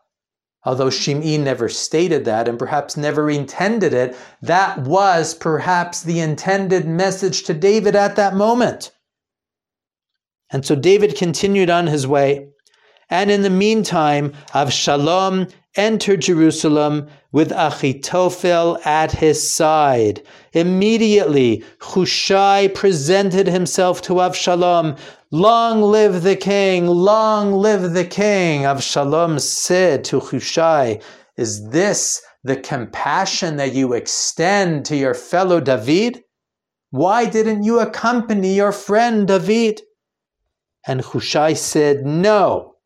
Although 0.65 0.91
Shimei 0.91 1.39
never 1.39 1.69
stated 1.69 2.25
that 2.25 2.49
and 2.49 2.59
perhaps 2.59 2.97
never 2.97 3.31
intended 3.31 3.95
it, 3.95 4.17
that 4.43 4.81
was 4.81 5.35
perhaps 5.35 6.03
the 6.03 6.19
intended 6.19 6.87
message 6.87 7.45
to 7.45 7.55
David 7.55 7.95
at 7.95 8.17
that 8.17 8.35
moment. 8.35 8.91
And 10.51 10.67
so 10.67 10.75
David 10.75 11.17
continued 11.17 11.71
on 11.71 11.87
his 11.87 12.07
way. 12.07 12.49
And 13.09 13.31
in 13.31 13.43
the 13.43 13.51
meantime, 13.51 14.33
Avshalom 14.53 15.53
entered 15.79 16.21
Jerusalem 16.21 17.09
with 17.33 17.51
Achitophel 17.51 18.85
at 18.85 19.13
his 19.13 19.51
side. 19.51 20.21
Immediately, 20.53 21.65
Hushai 21.81 22.69
presented 22.69 23.47
himself 23.47 24.03
to 24.03 24.15
Avshalom. 24.15 24.99
Long 25.31 25.81
live 25.81 26.23
the 26.23 26.37
king! 26.37 26.87
Long 26.87 27.53
live 27.53 27.93
the 27.93 28.05
king! 28.05 28.63
Avshalom 28.63 29.41
said 29.41 30.05
to 30.05 30.21
Hushai, 30.21 31.01
Is 31.37 31.71
this 31.71 32.21
the 32.43 32.57
compassion 32.57 33.57
that 33.57 33.73
you 33.73 33.93
extend 33.93 34.85
to 34.87 34.97
your 34.97 35.15
fellow 35.15 35.61
David? 35.61 36.25
Why 36.91 37.27
didn't 37.27 37.63
you 37.63 37.79
accompany 37.79 38.55
your 38.55 38.73
friend 38.73 39.29
David? 39.29 39.83
And 40.87 41.03
Hushai 41.03 41.53
said, 41.53 42.07
No, 42.07 42.77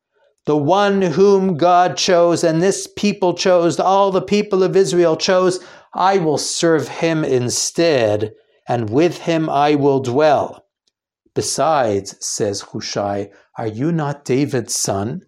the 0.45 0.57
one 0.57 1.03
whom 1.03 1.57
God 1.57 1.97
chose 1.97 2.43
and 2.43 2.61
this 2.61 2.89
people 2.97 3.35
chose, 3.35 3.79
all 3.79 4.11
the 4.11 4.21
people 4.21 4.63
of 4.63 4.77
Israel 4.77 5.17
chose, 5.17 5.61
I 5.95 6.19
will 6.19 6.39
serve 6.39 6.89
him 6.89 7.25
instead, 7.25 8.33
and 8.69 8.91
with 8.91 9.19
him 9.19 9.49
I 9.49 9.77
will 9.77 10.01
dwell. 10.01 10.67
Besides, 11.35 12.17
says 12.25 12.61
Hushai, 12.61 13.31
are 13.57 13.67
you 13.67 13.93
not 13.93 14.25
David's 14.25 14.75
son? 14.75 15.23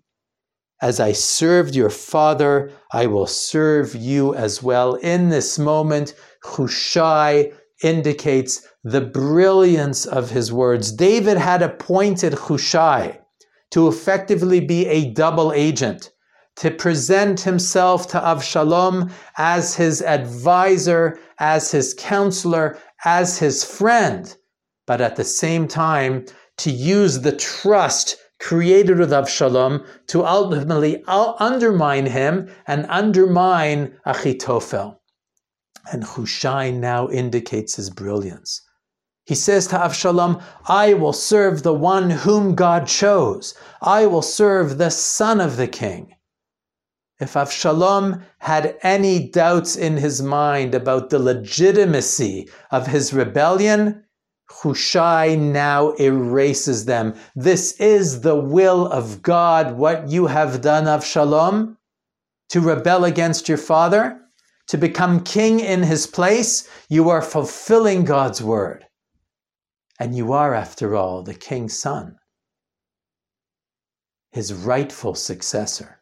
As 0.82 0.98
I 1.00 1.12
served 1.12 1.74
your 1.74 1.90
father, 1.90 2.72
I 2.92 3.06
will 3.06 3.26
serve 3.26 3.94
you 3.94 4.34
as 4.34 4.62
well. 4.62 4.94
In 4.96 5.28
this 5.28 5.58
moment, 5.58 6.14
Hushai 6.42 7.52
indicates 7.82 8.66
the 8.82 9.00
brilliance 9.00 10.04
of 10.04 10.30
his 10.30 10.52
words. 10.52 10.92
David 10.92 11.38
had 11.38 11.62
appointed 11.62 12.34
Hushai 12.34 13.20
to 13.74 13.88
effectively 13.88 14.60
be 14.60 14.86
a 14.86 15.10
double 15.14 15.52
agent, 15.52 16.12
to 16.54 16.70
present 16.70 17.40
himself 17.40 18.06
to 18.06 18.20
Avshalom 18.20 19.10
as 19.36 19.74
his 19.74 20.00
advisor, 20.00 21.18
as 21.40 21.72
his 21.72 21.92
counselor, 21.98 22.78
as 23.04 23.36
his 23.38 23.64
friend, 23.64 24.36
but 24.86 25.00
at 25.00 25.16
the 25.16 25.24
same 25.24 25.66
time 25.66 26.24
to 26.56 26.70
use 26.70 27.22
the 27.22 27.34
trust 27.36 28.16
created 28.38 28.96
with 28.96 29.10
Avshalom 29.10 29.84
to 30.06 30.24
ultimately 30.24 31.02
undermine 31.08 32.06
him 32.06 32.48
and 32.68 32.86
undermine 32.88 33.92
Achitophel. 34.06 34.98
And 35.90 36.04
Hushai 36.04 36.70
now 36.70 37.08
indicates 37.08 37.74
his 37.74 37.90
brilliance. 37.90 38.62
He 39.26 39.34
says 39.34 39.66
to 39.68 39.76
Avshalom, 39.76 40.42
I 40.66 40.92
will 40.94 41.14
serve 41.14 41.62
the 41.62 41.72
one 41.72 42.10
whom 42.10 42.54
God 42.54 42.86
chose. 42.86 43.54
I 43.80 44.06
will 44.06 44.22
serve 44.22 44.76
the 44.76 44.90
son 44.90 45.40
of 45.40 45.56
the 45.56 45.66
king. 45.66 46.14
If 47.20 47.34
Avshalom 47.34 48.22
had 48.38 48.76
any 48.82 49.28
doubts 49.28 49.76
in 49.76 49.96
his 49.96 50.20
mind 50.20 50.74
about 50.74 51.08
the 51.08 51.18
legitimacy 51.18 52.50
of 52.70 52.88
his 52.88 53.14
rebellion, 53.14 54.04
Hushai 54.50 55.36
now 55.36 55.92
erases 55.92 56.84
them. 56.84 57.14
This 57.34 57.72
is 57.80 58.20
the 58.20 58.36
will 58.36 58.86
of 58.88 59.22
God, 59.22 59.78
what 59.78 60.08
you 60.08 60.26
have 60.26 60.60
done, 60.60 60.84
Avshalom, 60.84 61.76
to 62.50 62.60
rebel 62.60 63.04
against 63.04 63.48
your 63.48 63.58
father, 63.58 64.20
to 64.66 64.76
become 64.76 65.20
king 65.20 65.60
in 65.60 65.82
his 65.82 66.06
place. 66.06 66.68
You 66.90 67.08
are 67.08 67.22
fulfilling 67.22 68.04
God's 68.04 68.42
word. 68.42 68.84
And 69.98 70.16
you 70.16 70.32
are, 70.32 70.54
after 70.54 70.96
all, 70.96 71.22
the 71.22 71.34
king's 71.34 71.78
son, 71.78 72.18
his 74.32 74.52
rightful 74.52 75.14
successor. 75.14 76.00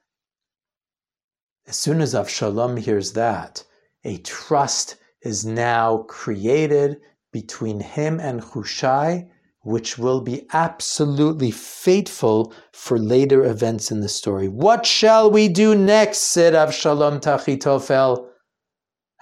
As 1.66 1.76
soon 1.76 2.00
as 2.00 2.14
Avshalom 2.14 2.78
hears 2.78 3.12
that, 3.12 3.64
a 4.04 4.16
trust 4.18 4.96
is 5.20 5.44
now 5.44 5.98
created 6.08 7.00
between 7.32 7.80
him 7.80 8.18
and 8.18 8.40
Hushai, 8.40 9.30
which 9.60 9.96
will 9.96 10.20
be 10.20 10.46
absolutely 10.52 11.50
fateful 11.50 12.52
for 12.72 12.98
later 12.98 13.44
events 13.44 13.90
in 13.90 14.00
the 14.00 14.08
story. 14.08 14.48
What 14.48 14.84
shall 14.86 15.30
we 15.30 15.48
do 15.48 15.74
next? 15.74 16.18
said 16.18 16.54
Avshalom 16.54 17.20
to 17.20 17.36
Achitophel 17.36 18.28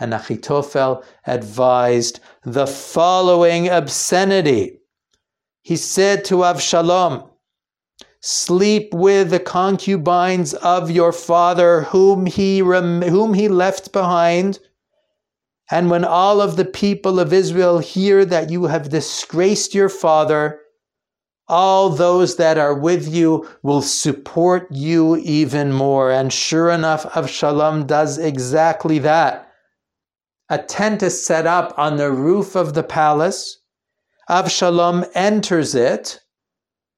and 0.01 0.15
Achitophel 0.15 1.05
advised 1.27 2.21
the 2.43 2.67
following 2.67 3.69
obscenity. 3.69 4.79
He 5.63 5.77
said 5.77 6.25
to 6.25 6.37
Avshalom, 6.37 7.29
Sleep 8.23 8.93
with 8.93 9.31
the 9.31 9.41
concubines 9.41 10.55
of 10.55 10.91
your 10.91 11.13
father, 11.13 11.83
whom 11.83 12.27
he, 12.27 12.61
rem- 12.61 13.03
whom 13.03 13.35
he 13.35 13.49
left 13.49 13.93
behind. 13.93 14.59
And 15.71 15.91
when 15.91 16.05
all 16.05 16.41
of 16.41 16.57
the 16.57 16.65
people 16.65 17.21
of 17.21 17.33
Israel 17.33 17.79
hear 17.79 18.25
that 18.25 18.51
you 18.51 18.65
have 18.65 18.91
disgraced 18.91 19.75
your 19.75 19.89
father, 19.89 20.61
all 21.49 21.89
those 21.89 22.37
that 22.37 22.59
are 22.59 22.75
with 22.75 23.09
you 23.09 23.49
will 23.63 23.83
support 23.83 24.71
you 24.71 25.17
even 25.17 25.73
more. 25.73 26.11
And 26.11 26.33
sure 26.33 26.71
enough, 26.71 27.05
Avshalom 27.13 27.87
does 27.87 28.19
exactly 28.19 28.99
that 29.01 29.50
a 30.51 30.59
tent 30.59 31.03
is 31.03 31.25
set 31.25 31.47
up 31.47 31.73
on 31.79 31.97
the 31.97 32.11
roof 32.11 32.57
of 32.57 32.75
the 32.75 32.83
palace. 32.83 33.63
Avshalom 34.29 35.09
enters 35.15 35.77
it 35.77 36.21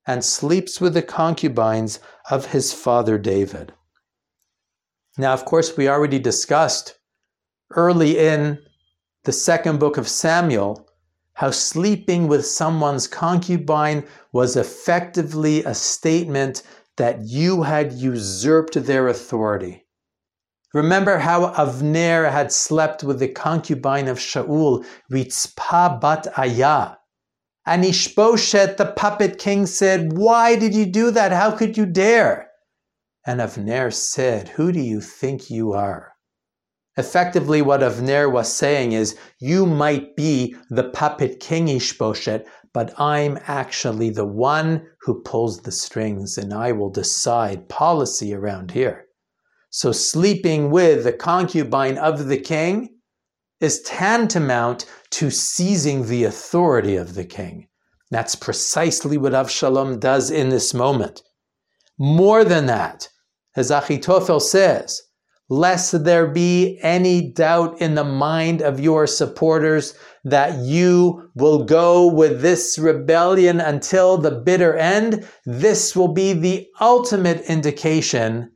and 0.06 0.24
sleeps 0.24 0.80
with 0.80 0.94
the 0.94 1.02
concubines 1.02 2.00
of 2.30 2.46
his 2.46 2.72
father 2.72 3.18
David. 3.18 3.72
Now, 5.18 5.34
of 5.34 5.44
course, 5.44 5.76
we 5.76 5.86
already 5.86 6.18
discussed 6.18 6.98
early 7.72 8.18
in 8.18 8.58
the 9.24 9.32
second 9.32 9.78
book 9.78 9.98
of 9.98 10.08
Samuel 10.08 10.88
how 11.34 11.50
sleeping 11.50 12.28
with 12.28 12.46
someone's 12.46 13.06
concubine 13.06 14.04
was 14.32 14.56
effectively 14.56 15.62
a 15.64 15.74
statement 15.74 16.62
that 16.96 17.20
you 17.24 17.62
had 17.62 17.92
usurped 17.92 18.74
their 18.84 19.08
authority. 19.08 19.81
Remember 20.74 21.18
how 21.18 21.52
Avner 21.52 22.32
had 22.32 22.50
slept 22.50 23.04
with 23.04 23.18
the 23.18 23.28
concubine 23.28 24.08
of 24.08 24.18
Shaul, 24.18 24.86
Ritzpah 25.12 26.00
bat 26.00 26.26
Ayah. 26.38 26.96
And 27.66 27.84
Ishbosheth, 27.84 28.78
the 28.78 28.86
puppet 28.86 29.38
king, 29.38 29.66
said, 29.66 30.14
Why 30.14 30.56
did 30.56 30.74
you 30.74 30.86
do 30.86 31.10
that? 31.10 31.30
How 31.30 31.50
could 31.50 31.76
you 31.76 31.84
dare? 31.84 32.48
And 33.26 33.40
Avner 33.40 33.92
said, 33.92 34.48
Who 34.48 34.72
do 34.72 34.80
you 34.80 35.00
think 35.02 35.50
you 35.50 35.74
are? 35.74 36.12
Effectively, 36.96 37.62
what 37.62 37.80
Avner 37.80 38.30
was 38.32 38.52
saying 38.52 38.92
is, 38.92 39.16
You 39.38 39.66
might 39.66 40.16
be 40.16 40.56
the 40.70 40.88
puppet 40.90 41.38
king 41.38 41.68
Ishbosheth, 41.68 42.46
but 42.72 42.98
I'm 42.98 43.38
actually 43.46 44.08
the 44.08 44.26
one 44.26 44.86
who 45.02 45.22
pulls 45.22 45.60
the 45.60 45.72
strings, 45.72 46.38
and 46.38 46.54
I 46.54 46.72
will 46.72 46.90
decide 46.90 47.68
policy 47.68 48.34
around 48.34 48.70
here. 48.70 49.06
So 49.74 49.90
sleeping 49.90 50.70
with 50.70 51.04
the 51.04 51.14
concubine 51.14 51.96
of 51.96 52.26
the 52.26 52.36
king 52.36 52.90
is 53.58 53.80
tantamount 53.80 54.84
to 55.12 55.30
seizing 55.30 56.06
the 56.06 56.24
authority 56.24 56.94
of 56.94 57.14
the 57.14 57.24
king. 57.24 57.68
That's 58.10 58.34
precisely 58.34 59.16
what 59.16 59.32
Avshalom 59.32 59.98
does 59.98 60.30
in 60.30 60.50
this 60.50 60.74
moment. 60.74 61.22
More 61.98 62.44
than 62.44 62.66
that, 62.66 63.08
as 63.56 63.70
Achitophel 63.70 64.42
says, 64.42 65.00
lest 65.48 66.04
there 66.04 66.26
be 66.26 66.78
any 66.82 67.32
doubt 67.32 67.80
in 67.80 67.94
the 67.94 68.04
mind 68.04 68.60
of 68.60 68.78
your 68.78 69.06
supporters 69.06 69.94
that 70.24 70.58
you 70.58 71.30
will 71.34 71.64
go 71.64 72.06
with 72.12 72.42
this 72.42 72.78
rebellion 72.78 73.58
until 73.58 74.18
the 74.18 74.32
bitter 74.32 74.76
end, 74.76 75.26
this 75.46 75.96
will 75.96 76.12
be 76.12 76.34
the 76.34 76.66
ultimate 76.78 77.40
indication 77.48 78.50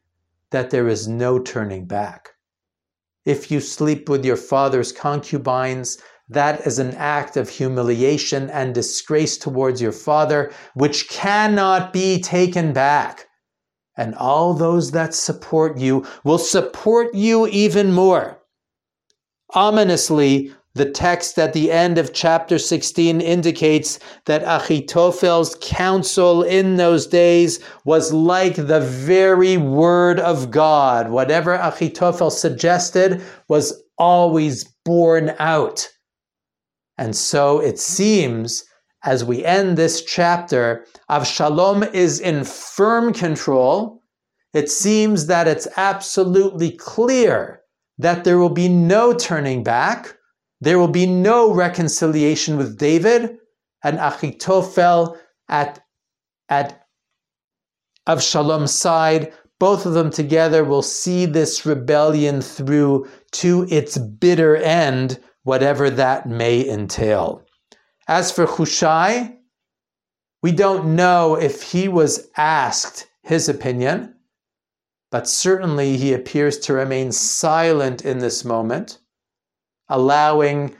that 0.57 0.71
there 0.71 0.89
is 0.89 1.07
no 1.07 1.39
turning 1.39 1.85
back. 1.85 2.31
If 3.27 3.51
you 3.51 3.61
sleep 3.61 4.09
with 4.09 4.25
your 4.25 4.39
father's 4.39 4.91
concubines, 4.91 5.99
that 6.31 6.67
is 6.67 6.79
an 6.79 6.95
act 6.95 7.37
of 7.37 7.51
humiliation 7.51 8.49
and 8.49 8.75
disgrace 8.75 9.37
towards 9.37 9.83
your 9.83 9.93
father, 9.93 10.51
which 10.73 11.11
cannot 11.11 11.93
be 11.93 12.23
taken 12.23 12.73
back. 12.73 13.27
And 13.99 14.15
all 14.15 14.55
those 14.55 14.93
that 14.93 15.13
support 15.13 15.77
you 15.77 16.07
will 16.25 16.39
support 16.39 17.15
you 17.15 17.47
even 17.49 17.93
more. 17.93 18.39
Ominously, 19.53 20.55
The 20.77 20.85
text 20.85 21.39
at 21.39 21.55
the 21.55 21.73
end 21.73 21.97
of 21.97 22.13
chapter 22.13 22.59
16 22.59 23.23
indicates 23.23 23.99
that 24.27 24.45
Achitophel's 24.45 25.57
counsel 25.63 26.43
in 26.43 26.77
those 26.77 27.07
days 27.07 27.65
was 27.87 28.13
like 28.13 28.57
the 28.57 28.81
very 28.81 29.57
word 29.57 30.21
of 30.21 30.51
God. 30.51 31.09
Whatever 31.09 31.57
Achitophel 31.57 32.31
suggested 32.31 33.23
was 33.49 33.83
always 33.97 34.65
borne 34.85 35.35
out. 35.39 35.89
And 36.99 37.17
so 37.17 37.59
it 37.59 37.79
seems 37.79 38.63
as 39.03 39.25
we 39.25 39.47
end 39.47 39.79
this 39.79 40.05
chapter, 40.05 40.85
Avshalom 41.09 41.91
is 41.95 42.21
in 42.21 42.45
firm 42.45 43.15
control. 43.15 44.03
It 44.53 44.71
seems 44.71 45.27
that 45.29 45.49
it's 45.49 45.69
absolutely 45.79 46.73
clear 46.73 47.63
that 47.97 48.25
there 48.25 48.37
will 48.37 48.51
be 48.51 48.69
no 48.69 49.15
turning 49.15 49.65
back 49.65 50.16
there 50.61 50.79
will 50.79 50.89
be 50.89 51.07
no 51.07 51.53
reconciliation 51.53 52.57
with 52.57 52.79
David 52.79 53.39
and 53.83 53.99
Achitophel 53.99 55.17
at, 55.49 55.85
at 56.49 56.87
Avshalom's 58.09 58.73
side. 58.73 59.33
Both 59.59 59.87
of 59.87 59.95
them 59.95 60.11
together 60.11 60.65
will 60.65 60.83
see 60.83 61.27
this 61.27 61.65
rebellion 61.67 62.41
through 62.41 63.09
to 63.33 63.67
its 63.71 63.99
bitter 63.99 64.57
end, 64.57 65.19
whatever 65.45 65.91
that 65.91 66.29
may 66.29 66.67
entail. 66.69 67.43
As 68.09 68.31
for 68.31 68.47
Hushai, 68.47 69.37
we 70.43 70.53
don't 70.53 70.95
know 70.95 71.35
if 71.35 71.63
he 71.63 71.89
was 71.89 72.29
asked 72.37 73.09
his 73.23 73.49
opinion, 73.49 74.15
but 75.11 75.29
certainly 75.29 75.97
he 75.97 76.13
appears 76.13 76.59
to 76.61 76.73
remain 76.73 77.13
silent 77.13 78.05
in 78.05 78.19
this 78.19 78.45
moment 78.45 78.99
allowing 79.89 80.75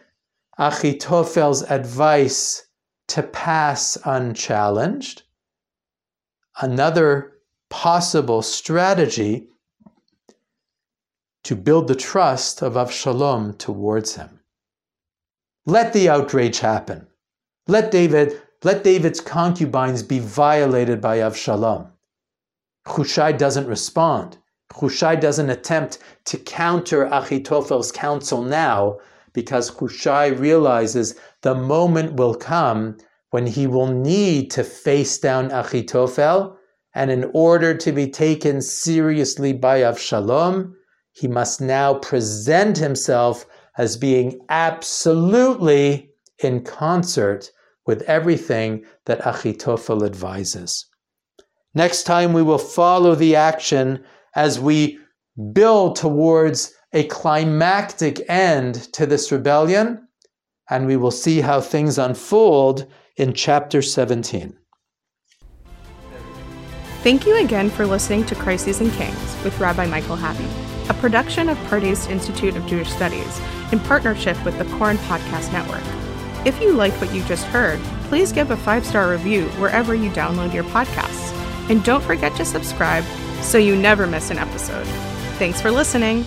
Achitophel's 0.59 1.63
advice 1.63 2.67
to 3.09 3.23
pass 3.23 3.97
unchallenged. 4.05 5.23
Another 6.61 7.35
possible 7.69 8.43
strategy 8.43 9.49
to 11.45 11.55
build 11.55 11.87
the 11.87 11.95
trust 11.95 12.63
of 12.63 12.75
Avshalom 12.75 13.57
towards 13.59 14.17
him. 14.17 14.41
Let 15.67 15.93
the 15.93 16.09
outrage 16.09 16.61
happen. 16.61 17.07
Let 17.69 17.91
David, 17.91 18.41
let 18.65 18.83
David's 18.83 19.21
concubines 19.21 20.03
be 20.03 20.19
violated 20.19 21.01
by 21.01 21.19
Avshalom. 21.19 21.91
Hushai 22.87 23.33
doesn't 23.33 23.67
respond. 23.67 24.39
Hushai 24.73 25.17
doesn't 25.17 25.51
attempt 25.51 25.99
to 26.27 26.39
counter 26.39 27.07
Achitophel's 27.07 27.93
counsel 27.93 28.43
now 28.43 28.99
because 29.33 29.69
Hushai 29.69 30.27
realizes 30.27 31.15
the 31.43 31.55
moment 31.55 32.15
will 32.15 32.35
come 32.35 32.97
when 33.31 33.47
he 33.47 33.67
will 33.67 33.89
need 33.89 34.51
to 34.53 34.65
face 34.65 35.19
down 35.19 35.51
Achitophel, 35.51 36.57
and 36.95 37.11
in 37.11 37.31
order 37.35 37.75
to 37.77 37.93
be 37.93 38.09
taken 38.09 38.63
seriously 38.63 39.53
by 39.53 39.81
Avshalom, 39.81 40.73
he 41.13 41.29
must 41.29 41.61
now 41.61 41.95
present 41.95 42.79
himself 42.79 43.47
as 43.77 43.97
being 43.97 44.41
absolutely 44.49 46.11
in 46.39 46.63
concert 46.63 47.51
with 47.87 48.03
everything 48.03 48.85
that 49.05 49.21
Achitophel 49.21 50.05
advises. 50.05 50.87
Next 51.75 52.05
time, 52.05 52.33
we 52.33 52.43
will 52.43 52.59
follow 52.59 53.15
the 53.15 53.37
action 53.37 54.03
as 54.37 54.61
we 54.61 54.99
build 55.53 55.97
towards 55.97 56.73
a 56.93 57.05
climactic 57.05 58.21
end 58.31 58.75
to 58.93 59.07
this 59.07 59.33
rebellion, 59.33 60.07
and 60.71 60.87
we 60.87 60.97
will 60.97 61.11
see 61.11 61.41
how 61.41 61.61
things 61.61 61.99
unfold 61.99 62.87
in 63.17 63.33
chapter 63.33 63.83
17. 63.83 64.57
Thank 67.03 67.27
you 67.27 67.37
again 67.39 67.71
for 67.71 67.87
listening 67.87 68.25
to 68.27 68.35
Crises 68.35 68.81
and 68.81 68.93
Kings 68.93 69.37
with 69.45 69.59
Rabbi 69.61 69.87
Michael 69.87 70.17
Hattin, 70.17 70.49
a 70.91 70.95
production 70.95 71.49
of 71.49 71.57
Pardes 71.69 72.11
Institute 72.11 72.57
of 72.57 72.67
Jewish 72.67 72.91
Studies 72.91 73.41
in 73.73 73.81
partnership 73.81 74.43
with 74.45 74.59
the 74.59 74.65
Koren 74.77 74.97
Podcast 74.99 75.53
Network. 75.53 75.85
If 76.45 76.61
you 76.61 76.73
liked 76.73 77.01
what 77.01 77.15
you 77.15 77.23
just 77.25 77.45
heard, 77.47 77.81
please 78.05 78.33
give 78.33 78.51
a 78.51 78.57
five 78.57 78.85
star 78.85 79.11
review 79.11 79.45
wherever 79.61 79.95
you 79.95 80.11
download 80.11 80.53
your 80.53 80.65
podcasts. 80.65 81.33
And 81.71 81.85
don't 81.85 82.03
forget 82.03 82.35
to 82.37 82.45
subscribe 82.45 83.05
so 83.43 83.59
you 83.59 83.77
never 83.77 84.07
miss 84.07 84.31
an 84.31 84.39
episode. 84.39 84.87
Thanks 85.39 85.61
for 85.61 85.71
listening. 85.71 86.25